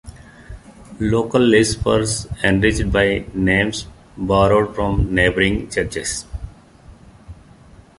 [0.99, 2.03] Local lists were
[2.43, 3.85] enriched by names
[4.17, 6.25] borrowed from neighbouring churches.